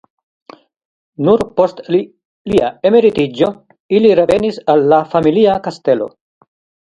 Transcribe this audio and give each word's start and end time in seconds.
Nur 1.27 1.43
post 1.59 1.81
lia 1.95 2.71
emeritiĝo 2.91 3.51
ili 3.99 4.15
revenis 4.21 4.59
al 4.75 4.83
la 4.95 5.01
familia 5.15 5.59
kastelo. 5.69 6.09